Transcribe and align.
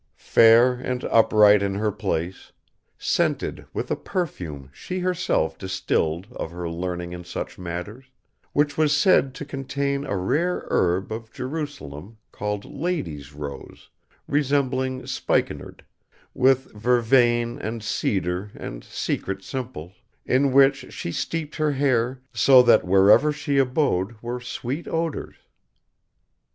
"Fair 0.15 0.73
and 0.73 1.03
upright 1.03 1.61
in 1.61 1.75
her 1.75 1.91
place, 1.91 2.51
scented 2.97 3.67
with 3.71 3.91
a 3.91 3.95
perfume 3.95 4.71
she 4.73 4.97
herself 4.97 5.59
distilled 5.59 6.25
of 6.31 6.49
her 6.49 6.67
learning 6.67 7.13
in 7.13 7.23
such 7.23 7.59
matters; 7.59 8.05
which 8.51 8.79
was 8.79 8.97
said 8.97 9.35
to 9.35 9.45
contain 9.45 10.03
a 10.03 10.17
rare 10.17 10.65
herb 10.71 11.11
of 11.11 11.31
Jerusalem 11.31 12.17
called 12.31 12.65
Lady's 12.65 13.33
Rose, 13.35 13.91
resembling 14.27 15.05
spikenard, 15.05 15.85
with 16.33 16.73
vervain 16.73 17.59
and 17.59 17.83
cedar 17.83 18.49
and 18.55 18.83
secret 18.83 19.43
simples; 19.43 19.93
in 20.25 20.51
which 20.51 20.91
she 20.91 21.11
steeped 21.11 21.57
her 21.57 21.73
hair 21.73 22.19
so 22.33 22.63
that 22.63 22.83
wherever 22.87 23.31
she 23.31 23.59
abode 23.59 24.15
were 24.23 24.41
sweet 24.41 24.87
odours. 24.87 25.35